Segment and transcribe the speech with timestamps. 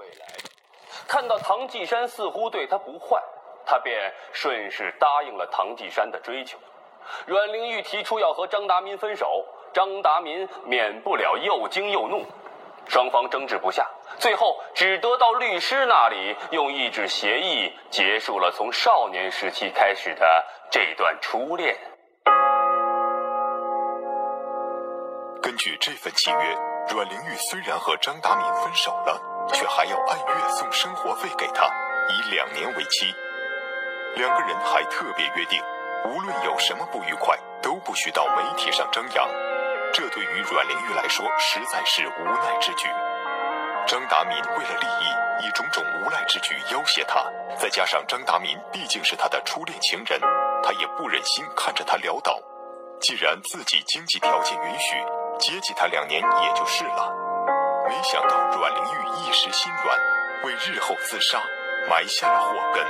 [0.00, 0.26] 未来，
[1.06, 3.22] 看到唐继山似乎对他不坏，
[3.66, 6.56] 他便顺势答应了唐继山的追求。
[7.26, 9.44] 阮玲玉提出要和张达民分手，
[9.74, 12.24] 张达民免不了又惊又怒，
[12.88, 13.86] 双方争执不下，
[14.18, 21.76] 最后只得到律师那里用一纸协议结束了从少年时期开始的这段初恋。
[25.42, 26.56] 根据这份契约，
[26.94, 29.20] 阮玲玉虽然和张达民分手了，
[29.52, 31.66] 却还要按月送生活费给他，
[32.08, 33.14] 以两年为期。
[34.16, 35.62] 两个人还特别约定，
[36.06, 39.28] 无论有什么不愉快，都不许到媒体上张扬。
[39.92, 42.88] 这对于阮玲玉来说，实在是无奈之举。
[43.86, 47.24] 张达民为了利益，以种种无赖之举要挟她，
[47.56, 50.20] 再加上张达民毕竟是他的初恋情人，
[50.62, 52.38] 他也不忍心看着他潦倒。
[53.00, 54.96] 既然自己经济条件允许，
[55.38, 57.29] 接济他两年也就是了。
[57.90, 59.98] 没想到阮玲玉一时心软，
[60.44, 61.42] 为日后自杀
[61.90, 62.84] 埋下了祸根。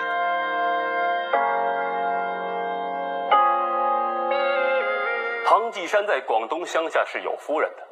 [5.46, 7.82] 唐季山在广东乡下是有夫人的，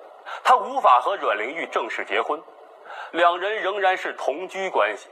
[0.44, 2.38] 他无法和阮玲玉正式结婚，
[3.12, 5.08] 两人仍然是同居关系。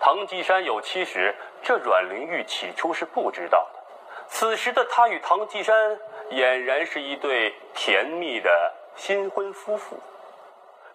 [0.00, 1.32] 唐季山有妻时，
[1.62, 3.78] 这阮玲玉起初是不知道的。
[4.26, 5.96] 此时的他与唐季山
[6.30, 9.96] 俨然是一对甜蜜的新婚夫妇。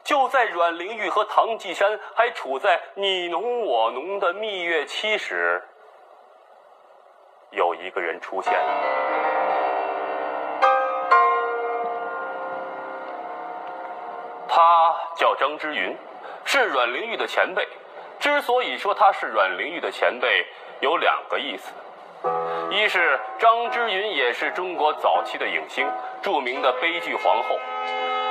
[0.03, 5.63] 就在阮玲玉和唐季山还处在你侬我侬的蜜月期时，
[7.51, 8.59] 有一个人出现了。
[14.47, 15.95] 他叫张之云，
[16.45, 17.67] 是阮玲玉的前辈。
[18.19, 20.45] 之所以说他是阮玲玉的前辈，
[20.79, 21.71] 有两个意思。
[22.69, 25.87] 一是张之云也是中国早期的影星，
[26.21, 27.57] 著名的悲剧皇后；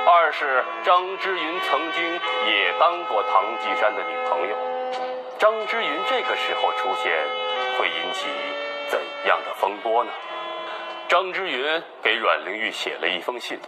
[0.03, 2.03] 二是张之云曾经
[2.47, 4.55] 也当过唐季山的女朋友。
[5.37, 7.11] 张之云这个时候出现，
[7.77, 8.27] 会引起
[8.87, 10.11] 怎样的风波呢？
[11.07, 13.59] 张之云给阮玲玉写了一封信，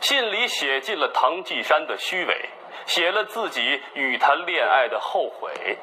[0.00, 2.48] 信里写尽了唐季山的虚伪，
[2.86, 5.78] 写了自己与他恋爱的后悔。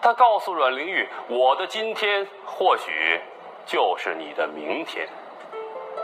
[0.00, 3.20] 他告诉阮玲玉：“我的今天或许
[3.66, 5.08] 就是你的明天。”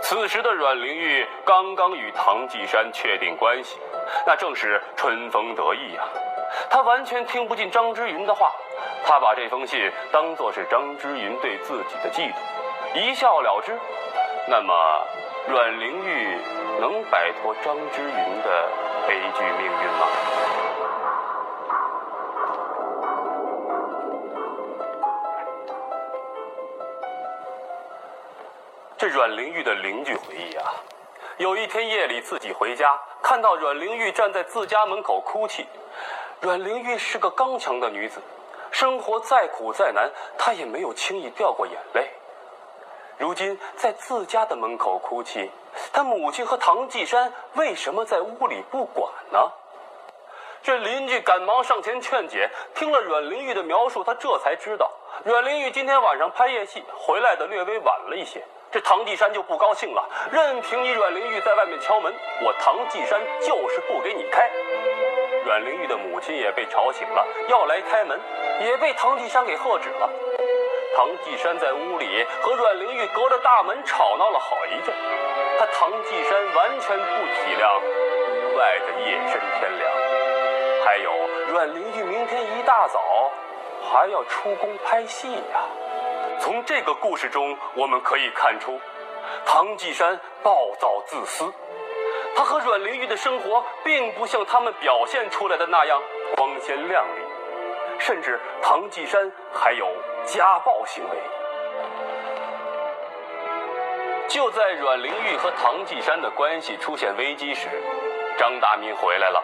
[0.05, 3.79] 此时的阮玲玉刚刚与唐季山确定关系，
[4.27, 6.03] 那正是春风得意呀。
[6.69, 8.53] 她完全听不进张之云的话，
[9.03, 13.73] 她把这封信当作是张之云对自己的嫉妒，一笑了之。
[14.47, 14.75] 那么，
[15.49, 16.39] 阮玲玉
[16.83, 18.69] 能摆脱张之云的
[19.09, 20.44] 悲剧命运吗？
[29.15, 30.75] 阮玲玉的邻居回忆啊，
[31.37, 35.65] 有一天夜里自己回家，看到阮玲玉站在自家门口哭泣。
[36.41, 38.21] 阮玲玉是个刚强的女子，
[38.73, 42.11] 生活再苦再难，她也没有轻易掉过眼泪。
[43.17, 45.49] 如今在自家的门口哭泣，
[45.93, 49.39] 她母亲和唐季山为什么在屋里不管呢？
[50.61, 54.91] 这邻居赶忙上前劝解，听了阮玲玉的描述，他这才知道，
[55.23, 58.45] 阮玲玉今天晚上拍夜戏回来的略微晚了一些。
[58.75, 62.13] 这唐继山就不高兴了，任凭你阮玲玉在外面敲门，
[62.43, 64.51] 我唐继山就是不给你开。
[65.45, 68.19] 阮玲玉的母亲也被吵醒了，要来开门，
[68.61, 70.11] 也被唐继山给喝止了。
[70.97, 74.93] 唐继山在屋里和阮玲玉隔着大门吵闹了好一阵，
[75.57, 79.93] 他唐继山完全不体谅屋外的夜深天凉。
[80.85, 81.13] 还有
[81.53, 83.31] 阮玲玉明天一大早
[83.85, 85.63] 还要出宫拍戏呀。
[86.41, 88.81] 从这个故事中，我们可以看出，
[89.47, 91.53] 唐季山暴躁自私，
[92.37, 96.03] 他和阮玲玉的生活并不像他们表现出来的那样
[96.37, 97.23] 光鲜亮丽，
[97.99, 99.87] 甚至唐季山还有
[100.25, 101.17] 家暴行为。
[104.29, 107.69] 就在阮玲玉和唐季山的关系出现危机时，
[108.37, 109.43] 张达民回来了，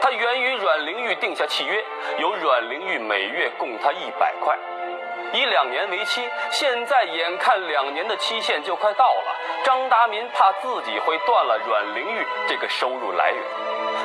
[0.00, 1.82] 他原与阮玲玉定下契约，
[2.18, 4.56] 由阮玲玉每月供他一百块。
[5.32, 13.42] 以两年为期，现在眼看两年的期限就快到了，张达民怕自己会断了阮玲玉这个收入来源，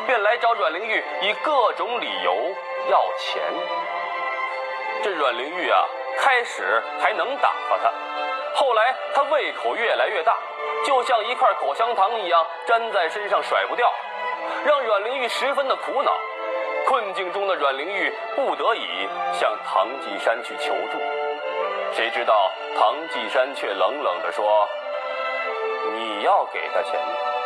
[0.05, 2.53] 便来找阮玲玉，以各种理由
[2.89, 3.41] 要钱。
[5.01, 5.85] 这阮玲玉啊，
[6.19, 7.91] 开始还能打发他，
[8.55, 10.35] 后来他胃口越来越大，
[10.85, 13.91] 就像一块口香糖一样粘在身上甩不掉，
[14.65, 16.11] 让阮玲玉十分的苦恼。
[16.85, 20.99] 困境中的阮玲玉不得已向唐季山去求助，
[21.93, 24.67] 谁知道唐季山却冷冷地说
[25.93, 26.99] ：“你要给他钱，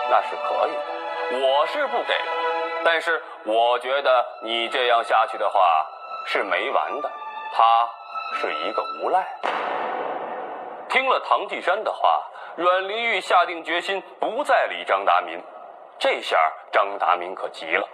[0.10, 2.32] 那是可以的，我是不给的。
[2.86, 5.86] 但是我觉得你这样下去的话
[6.26, 7.12] 是没完的。
[7.54, 7.90] 他
[8.40, 9.26] 是一个无赖。
[10.90, 12.24] 听了唐季山的话，
[12.56, 15.42] 阮玲玉下定决心不再理张达民。
[16.00, 16.38] 这下
[16.72, 17.86] 张达民可急了，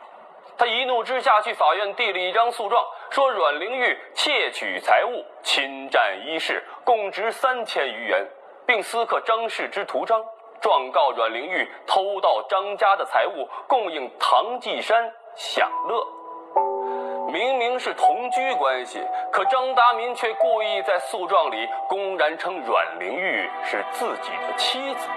[0.58, 8.26] 他一怒之下去法院递了一张诉状，说阮玲玉窃取财物、侵占衣饰，共值三千余元，
[8.66, 10.24] 并私刻张氏之图章，
[10.62, 16.08] 状告阮玲玉偷盗张家的财物，供应唐继山享乐。
[17.32, 19.02] 明明是同居关系，
[19.32, 25.10] 可张达民却故意在诉状里公然称阮玲玉是自己的妻子。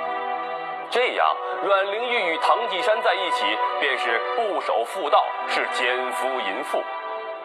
[0.91, 3.45] 这样，阮玲玉与唐季山在一起，
[3.81, 6.83] 便是不守妇道，是奸夫淫妇。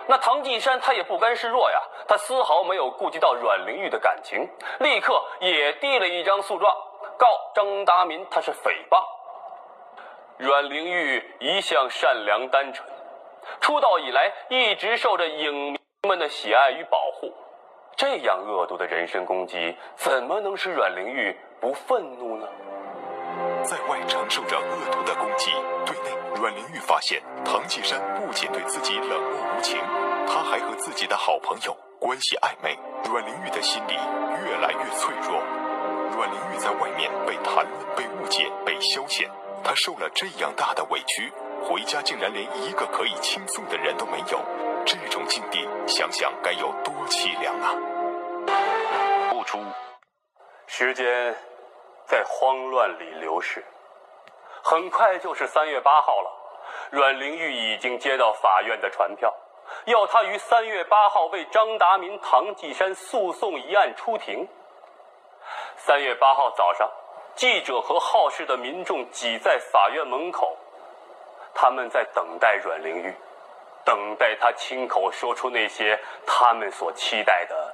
[0.07, 4.47] 那唐季山他也不甘示弱呀，他丝毫没有顾及到阮玲玉的感情，
[4.79, 6.75] 立刻也递了一张诉状，
[7.17, 9.03] 告张达民他是诽谤。
[10.37, 12.87] 阮玲玉一向善良单纯，
[13.59, 17.31] 出道以来一直受着影迷们的喜爱与保护，
[17.95, 22.47] 这样恶毒的人身攻击，怎么能使阮玲玉不愤怒呢？
[23.63, 25.51] 在外承受着恶毒的攻击，
[25.85, 29.79] 对内阮玲玉发现唐季山不仅对自己冷漠无情，
[30.27, 32.77] 他还和自己的好朋友关系暧昧。
[33.09, 35.41] 阮玲玉的心里越来越脆弱。
[36.15, 39.27] 阮玲玉在外面被谈论、被误解、被消遣，
[39.63, 41.31] 她受了这样大的委屈，
[41.63, 44.39] 回家竟然连一个可以倾诉的人都没有。
[44.85, 47.75] 这种境地，想想该有多凄凉啊！
[49.29, 49.59] 不出，
[50.67, 51.35] 时间。
[52.11, 53.63] 在慌乱里流逝，
[54.61, 56.29] 很快就是三月八号了。
[56.89, 59.33] 阮玲玉已经接到法院的传票，
[59.85, 64.45] 要她于三月八号为张达民、唐季山诉讼一案出庭。
[65.77, 66.91] 三月八号早上，
[67.33, 70.57] 记者和好事的民众挤在法院门口，
[71.53, 73.15] 他们在等待阮玲玉，
[73.85, 75.97] 等待她亲口说出那些
[76.27, 77.73] 他们所期待的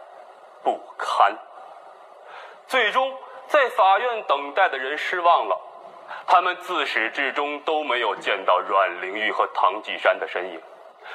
[0.62, 1.36] 不堪。
[2.68, 3.18] 最终。
[3.48, 5.60] 在法院等待的人失望了，
[6.26, 10.62] 他们自始至终都没有见到阮玲玉和唐季山的身影。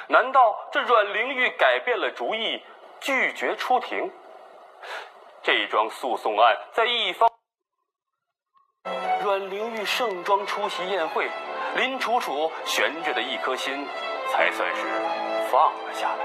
[0.09, 2.63] 难道这阮玲玉改变了主意，
[3.01, 4.11] 拒绝出庭？
[5.43, 7.31] 这桩诉讼案在一方，
[9.23, 11.29] 阮玲玉盛装出席宴会，
[11.77, 13.87] 林楚楚悬着的一颗心
[14.31, 14.83] 才算是
[15.51, 16.25] 放了下来。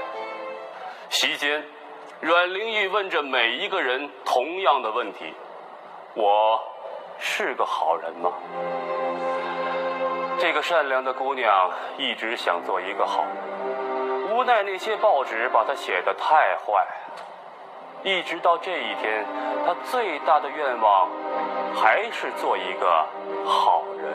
[1.10, 1.66] 席间，
[2.20, 5.34] 阮玲玉问着每一个人同样的问题。
[6.14, 6.60] 我
[7.18, 8.32] 是个好人吗？
[10.40, 16.86] 这个善良的姑娘一直想做一个好人，无奈那些报纸把她写的太坏。
[18.04, 19.26] 一直到这一天，
[19.66, 21.08] 她最大的愿望
[21.74, 23.04] 还是做一个
[23.44, 24.14] 好人。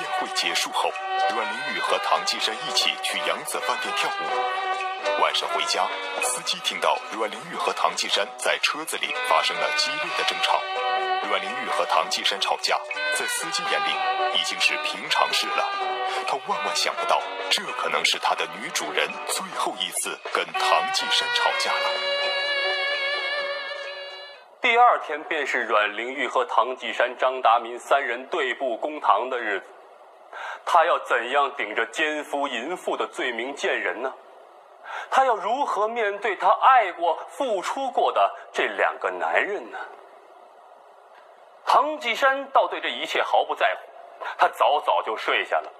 [0.00, 0.88] 宴会结束后，
[1.34, 4.75] 阮玲玉和唐季山一起去扬子饭店跳舞。
[5.20, 5.86] 晚上回家，
[6.22, 10.60] 司机听到阮玲玉和唐季山在车子里发生了激烈的争吵。
[11.28, 12.78] 阮玲玉和唐季山吵架，
[13.14, 15.64] 在司机眼里已经是平常事了。
[16.26, 17.20] 他万万想不到，
[17.50, 21.90] 这可能是他的女主人最后一次跟唐季山吵架了。
[24.60, 29.66] 第二天便是阮玲玉和唐季山、张达民三人对簿公堂的日子。
[30.64, 34.12] 他要怎样顶着奸夫淫妇的罪名见人呢？
[35.10, 39.78] 他要如何面对他爱过、付出过的这两个男人呢？
[41.64, 45.70] 唐继山倒对这一切毫不在乎，他早早就睡下了。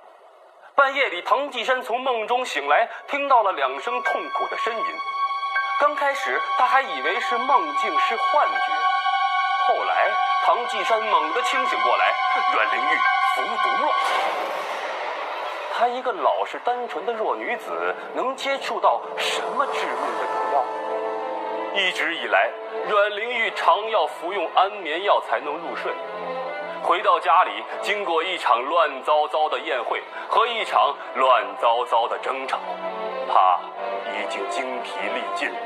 [0.75, 4.85] 半夜里，唐继山从梦中醒来，听到了两声痛苦的呻吟。
[5.79, 8.73] 刚开始，他还以为是梦境是幻觉，
[9.69, 10.11] 后来，
[10.45, 12.15] 唐继山猛地清醒过来，
[12.55, 12.97] 阮玲玉
[13.37, 13.93] 服毒了。
[15.79, 20.65] 她一个老实单纯的弱女子，能接触到什么致命的毒药？
[21.75, 22.51] 一直以来，
[22.89, 25.93] 阮玲玉常要服用安眠药才能入睡。
[26.83, 32.59] 回到家里，经过一场乱糟糟的宴会和一场乱糟糟的争吵，
[33.29, 33.61] 她
[34.15, 35.59] 已经精疲力尽了。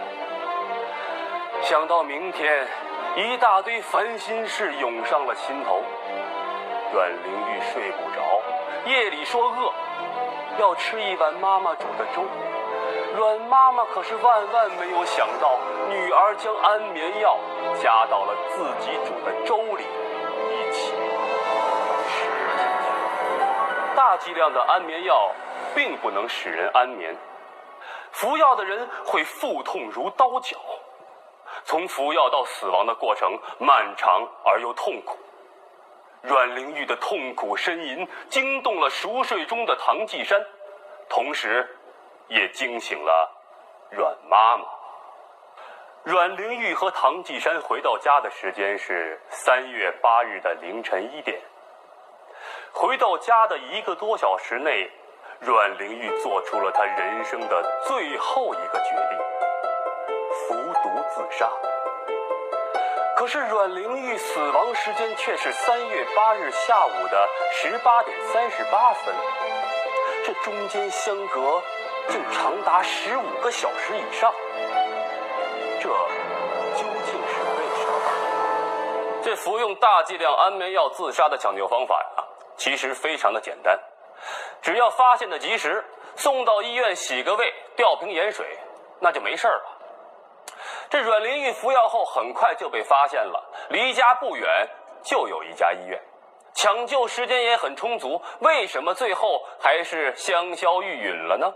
[1.63, 2.67] 想到明天，
[3.15, 5.81] 一大堆烦心事涌上了心头。
[6.93, 8.43] 阮玲玉睡不着，
[8.91, 9.73] 夜里说饿。
[10.61, 12.23] 要吃一碗妈妈煮的粥，
[13.17, 17.39] 阮妈妈可是万万没有想到，女儿将安眠药
[17.83, 19.85] 加到了自己煮的粥里
[20.51, 20.93] 一起。
[23.97, 25.33] 大剂量的安眠药
[25.75, 27.17] 并不能使人安眠，
[28.13, 30.59] 服药的人会腹痛如刀绞，
[31.65, 35.17] 从服药到死亡的过程漫长而又痛苦。
[36.23, 40.39] 阮玲玉的痛苦呻吟惊动了熟睡中的唐季山，
[41.09, 41.67] 同时，
[42.29, 43.31] 也惊醒了
[43.91, 44.65] 阮妈妈。
[46.03, 51.41] 阮玲玉和唐季山回到家的时间是三月八日的凌晨一点。
[52.73, 54.91] 回到家的一个多小时内，
[55.41, 59.19] 阮玲玉做出了她人生的最后一个决定——
[60.49, 61.51] 服毒自杀。
[63.21, 69.15] 可是阮玲玉死亡时间却是三月八日下午的十八点三十八分，
[70.25, 71.63] 这中间相隔
[72.09, 74.33] 竟长达十五个小时以上。
[75.79, 79.23] 这究竟是为什么？
[79.23, 82.25] 这服用大剂量安眠药自杀的抢救方法呀，
[82.57, 83.79] 其实非常的简单，
[84.63, 85.85] 只要发现的及时，
[86.17, 88.47] 送到医院洗个胃，吊瓶盐水，
[88.99, 89.77] 那就没事了。
[90.89, 94.69] 这阮玲玉服药后很快就被发现了，离家不远
[95.03, 96.01] 就有一家医院，
[96.55, 101.55] 抢救时间也很充足，为什么最后还是香消玉殒了呢？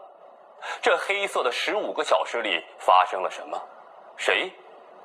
[0.80, 3.60] 这黑色的十五个小时里发生了什么？
[4.16, 4.50] 谁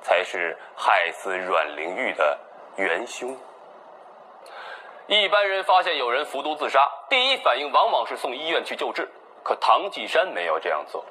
[0.00, 2.38] 才是害死阮玲玉的
[2.76, 3.36] 元凶？
[5.08, 9.10] 一般人发现有人服毒自杀，第一反应往往是送医院去救治。
[9.42, 11.04] 可唐季山没有这样做。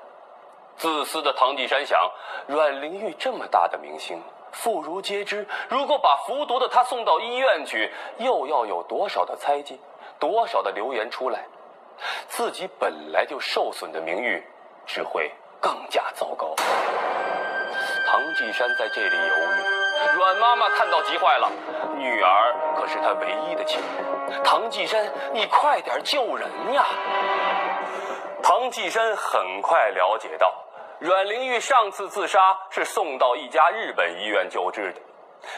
[0.79, 2.09] 自私的唐季山想，
[2.48, 9.77] 阮玲玉这么大的明星，妇孺皆知，如果把服毒的她送到医院去，又要有多少的猜忌，
[10.19, 11.45] 多少的流言出来？
[12.29, 14.41] 自己本来就受损的名誉，
[14.86, 16.55] 只会更加糟糕。
[18.07, 21.51] 唐季山在这里犹豫，阮妈妈看到急坏了，
[21.98, 23.81] 女儿可是她唯一的亲
[24.29, 24.43] 人。
[24.45, 26.86] 唐季山，你快点救人呀！
[28.41, 30.53] 唐季山很快了解到，
[30.99, 35.01] 阮玲玉上次自杀是送到一家日本医院救治的。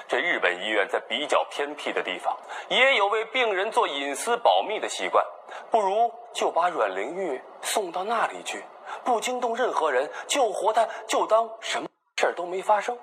[0.07, 2.38] 这日本医院在比较偏僻的地方，
[2.69, 5.25] 也有为病人做隐私保密的习惯。
[5.71, 8.63] 不如就把阮玲玉送到那里去，
[9.03, 11.88] 不惊动任何人，救活她就当什么。
[12.17, 12.95] 事儿都没发生，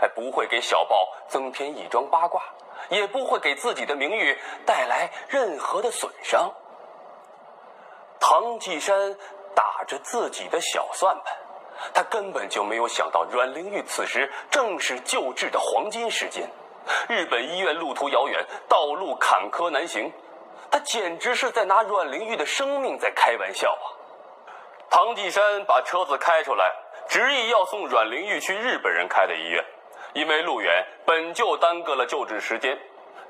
[0.00, 2.40] 哎，不会给小报增添一桩八卦，
[2.90, 6.52] 也不会给自己的名誉带来任何的损伤。
[8.20, 9.16] 唐季山
[9.56, 11.36] 打着自己的小算盘，
[11.92, 16.48] 他根本就没有想到阮玲玉此时正是救治的黄金时间。
[17.08, 20.12] 日本医院路途遥远，道路坎坷难行，
[20.70, 23.86] 他简直是在拿阮玲玉的生命在开玩笑啊！
[24.90, 26.72] 唐继山把车子开出来。
[27.08, 29.62] 执意要送阮玲玉去日本人开的医院，
[30.14, 32.78] 因为路远，本就耽搁了救治时间。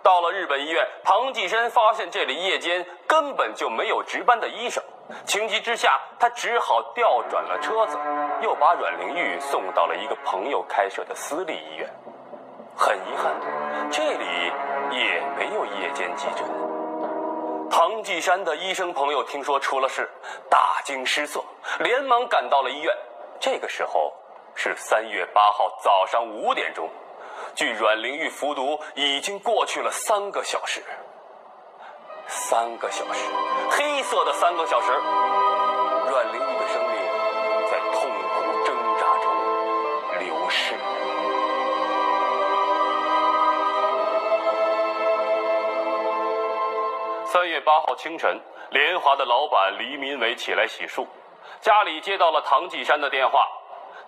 [0.02, 4.84] 到了日本医院，唐继山发现这里夜间根本就没有值班的医生，
[5.26, 7.98] 情急之下，他只好调转了车子，
[8.40, 11.88] 又把阮玲玉送到了一个朋友开设的私立医院。
[12.76, 13.34] 很遗憾，
[13.90, 14.52] 这里
[14.90, 16.44] 也没有夜间急诊。
[17.70, 20.08] 唐继山的医生朋友听说出了事，
[20.48, 21.42] 大惊失色，
[21.80, 22.94] 连忙赶到了医院。
[23.38, 24.12] 这个时候
[24.54, 26.88] 是三月八号早上五点钟，
[27.54, 30.82] 距阮玲玉服毒已经过去了三个小时。
[32.28, 33.24] 三个小时，
[33.70, 34.92] 黑色的三个小时，
[36.10, 36.96] 阮玲玉的生命
[37.70, 39.26] 在痛苦挣扎中
[40.18, 40.74] 流逝。
[47.26, 51.06] 三月八号清晨，联华的老板黎民伟起来洗漱。
[51.60, 53.46] 家里接到了唐季山的电话，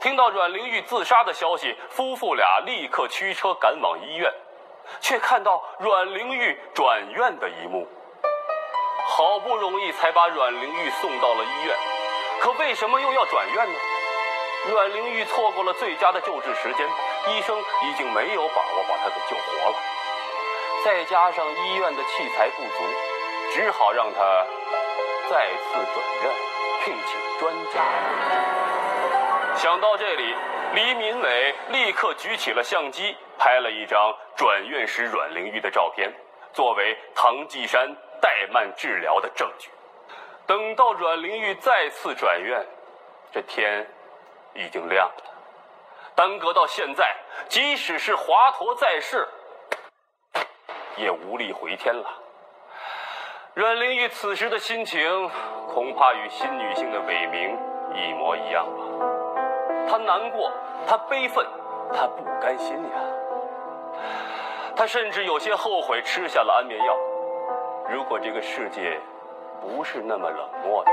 [0.01, 4.33] 听到阮玲玉自杀的消息，夫妇俩立刻驱车赶往医院，
[5.01, 7.87] 却看到阮玲玉转院的一幕。
[9.07, 11.77] 好不容易才把阮玲玉送到了医院，
[12.41, 13.79] 可为什么又要转院呢？
[14.71, 16.89] 阮玲玉错过了最佳的救治时间，
[17.29, 19.77] 医生已经没有把握把她给救活了。
[20.85, 22.85] 再加上医院的器材不足，
[23.53, 24.47] 只好让她
[25.29, 26.35] 再次转院。
[26.83, 27.83] 聘请专家。
[29.57, 30.35] 想到这里，
[30.75, 36.13] 黎敏伟立刻举起了相机，拍了一张转院时阮玲玉的照片，
[36.53, 39.69] 作为唐季山怠慢治疗的证据。
[40.47, 42.67] 等到阮玲玉再次转院，
[43.31, 43.87] 这天
[44.55, 45.23] 已经亮了。
[46.15, 47.15] 耽搁到现在，
[47.49, 49.29] 即使是华佗在世，
[50.97, 52.11] 也无力回天了。
[53.53, 55.31] 阮玲玉此时的心情，
[55.69, 57.59] 恐怕与新女性的伟明
[57.95, 58.81] 一模一样吧。
[59.87, 60.51] 她难过，
[60.87, 61.47] 她悲愤，
[61.93, 62.99] 她不甘心呀。
[64.75, 66.99] 她甚至有些后悔吃下了安眠药。
[67.89, 69.01] 如果这个世界
[69.61, 70.91] 不是那么冷漠的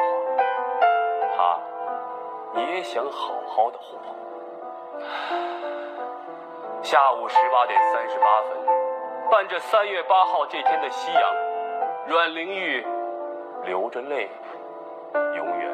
[1.38, 1.60] 话，
[2.54, 3.98] 他也想好好的活。
[6.82, 8.58] 下午十八点三十八分。
[9.30, 11.34] 伴着三月八号这天的夕阳，
[12.06, 12.86] 阮玲玉
[13.64, 14.30] 流着泪，
[15.14, 15.74] 永远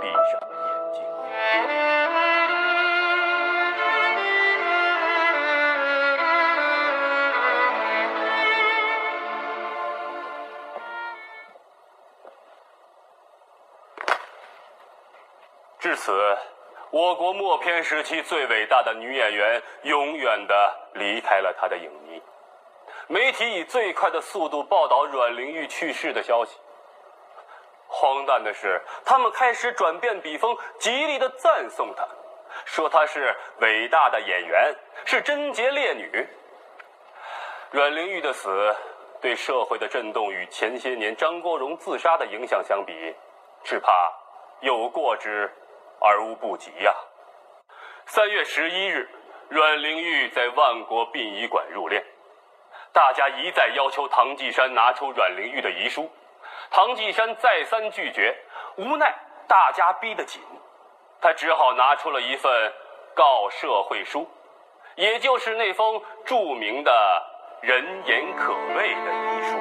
[0.00, 2.05] 闭上了眼睛。
[15.86, 16.36] 至此，
[16.90, 22.20] 我国默片时期最伟大的女演员永远的离开了她的影迷。
[23.06, 26.58] 媒体以最快的速度报道阮玲玉去世的消息。
[27.86, 32.04] 荒诞的是，他们开始转变笔锋，极力的赞颂她，
[32.64, 34.74] 说她是伟大的演员，
[35.04, 36.26] 是贞洁烈女。
[37.70, 38.74] 阮玲玉的死
[39.20, 43.14] 对社会的震动与前些年张国荣自杀的影响相比，
[43.62, 44.12] 只怕
[44.60, 45.48] 有过之
[46.00, 46.94] 而无不及呀。
[48.06, 49.08] 三月十一日，
[49.48, 52.02] 阮玲玉在万国殡仪馆入殓。
[52.92, 56.10] 大家一再要求唐季山拿出阮玲玉的遗书，
[56.70, 58.34] 唐季山再三拒绝，
[58.76, 59.14] 无奈
[59.46, 60.40] 大家逼得紧，
[61.20, 62.72] 他只好拿出了一份
[63.14, 64.26] 告社会书，
[64.94, 66.92] 也就是那封著名的
[67.60, 69.58] “人言可畏”的遗书。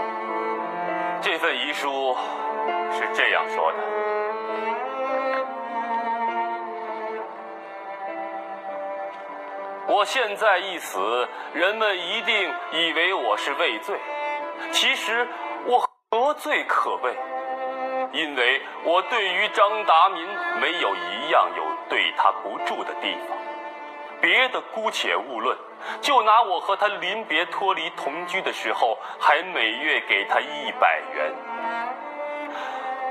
[1.21, 2.15] 这份遗书
[2.91, 4.14] 是这样说的。
[9.87, 13.99] 我现在一死，人们一定以为我是畏罪。
[14.71, 15.27] 其实
[15.65, 17.15] 我何罪可畏？
[18.11, 20.25] 因为我对于张达民
[20.59, 23.37] 没有一样有对他不住的地方。
[24.21, 25.55] 别的姑且勿论，
[26.01, 31.31] 就拿我和他临别脱离同居的时候，还每月给他一百元。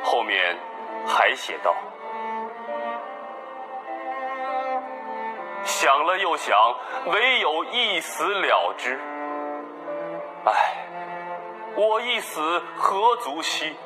[0.02, 0.56] 后面
[1.06, 1.74] 还写道。
[5.84, 6.56] 想了又想，
[7.12, 8.98] 唯有一死了之。
[10.46, 10.86] 唉，
[11.76, 13.76] 我一死何足惜？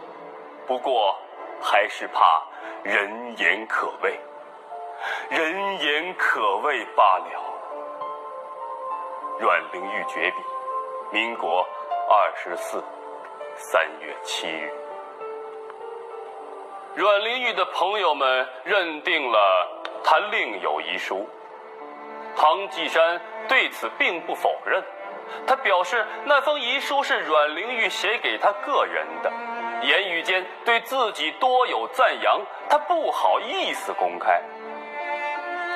[0.65, 1.19] 不过
[1.61, 2.41] 还是怕
[2.85, 4.17] 人言可畏，
[5.29, 7.25] 人言可畏罢了。
[9.41, 10.37] 阮玲玉绝笔，
[11.11, 11.67] 民国
[12.09, 12.81] 二十四
[13.57, 14.73] 三月七日。
[16.95, 19.69] 阮玲玉的朋友们认定了
[20.05, 21.29] 他另有遗书。
[22.41, 24.81] 唐季山对此并不否认，
[25.45, 29.33] 他表示那封遗书是阮玲玉写给他个人的，
[29.83, 34.41] 言语间对自己多有赞扬，他不好意思公开。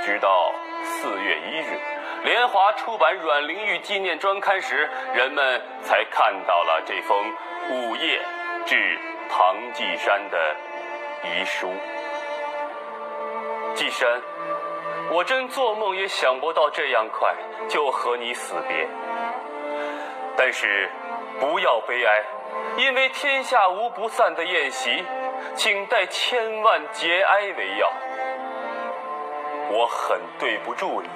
[0.04, 1.80] 直到四月一日，
[2.22, 7.18] 联华出版阮玲玉纪念专刊时，人们才看到了这封
[7.70, 8.20] 午夜
[8.64, 8.96] 致
[9.28, 10.56] 唐季山的
[11.24, 11.72] 遗书。
[13.74, 14.08] 季山。
[15.12, 17.34] 我真做梦也想不到这样快
[17.68, 18.88] 就和你死别，
[20.36, 20.90] 但是
[21.38, 22.24] 不要悲哀，
[22.78, 25.04] 因为天下无不散的宴席，
[25.54, 27.92] 请待千万节哀为要。
[29.68, 31.08] 我很对不住你，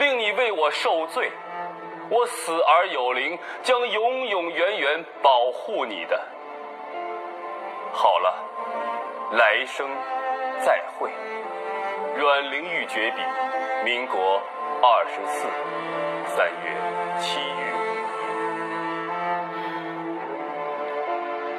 [0.00, 1.30] 令你为我受罪，
[2.10, 6.20] 我死而有灵，将永永远远保护你的。
[7.92, 8.34] 好了，
[9.32, 9.88] 来生
[10.58, 11.08] 再会。
[12.20, 13.22] 阮玲玉绝笔，
[13.82, 14.42] 民国
[14.82, 15.48] 二十四
[16.26, 16.76] 三月
[17.18, 17.72] 七日。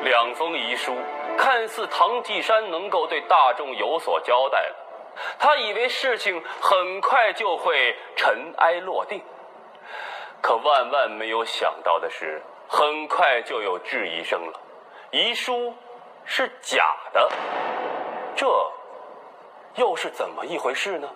[0.04, 0.95] 两封遗书，
[1.36, 4.76] 看似唐季山能够对大众有所交代了，
[5.39, 9.19] 他以为事情很快就会尘埃落定，
[10.43, 14.60] 可万万没有想到的是，很快就有质疑声了：
[15.10, 15.74] 遗书
[16.24, 17.28] 是假的，
[18.36, 18.47] 这。
[19.76, 21.08] 又是怎么一回事呢？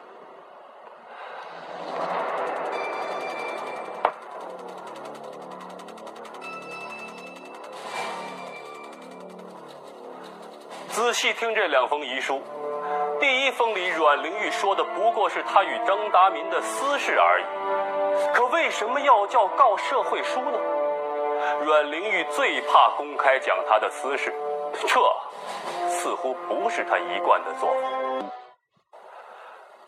[10.90, 12.42] 仔细听这两封遗书，
[13.20, 17.46] 第一封里阮玲玉说的不过是她与张达民的私事而已，
[18.34, 20.58] 可为什么要叫告社会书呢？
[21.66, 24.34] 阮玲玉最怕公开讲她的私事，
[24.88, 24.88] 这
[25.90, 28.45] 似乎不是她一贯的做法。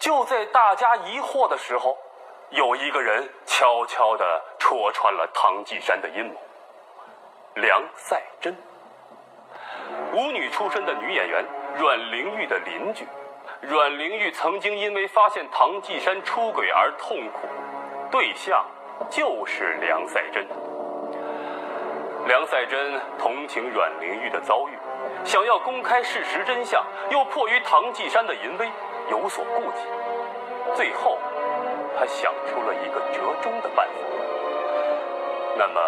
[0.08, 1.98] 就在大家疑惑的时候，
[2.52, 6.34] 有一个人悄悄地戳穿了唐季山的阴谋。
[7.56, 8.56] 梁赛珍，
[10.14, 11.44] 舞女出身的女演员，
[11.76, 13.06] 阮玲玉的邻居。
[13.60, 17.46] 阮玲玉曾经因为发现唐季山出轨而痛苦，
[18.10, 18.66] 对象
[19.10, 20.48] 就是梁赛珍。
[22.28, 24.78] 梁赛珍同情阮玲玉的遭遇，
[25.26, 28.72] 想要公开事实真相，又迫于唐季山的淫威。
[29.10, 29.84] 有所顾忌，
[30.76, 31.18] 最后
[31.98, 33.94] 他想出了一个折中的办法。
[35.58, 35.82] 那么，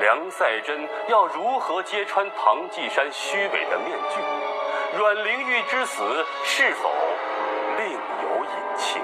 [0.00, 4.98] 梁赛珍要如何揭穿唐季山虚伪的面具？
[4.98, 6.02] 阮玲玉之死
[6.44, 6.90] 是否
[7.78, 9.02] 另有隐情？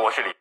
[0.00, 0.37] 我是李。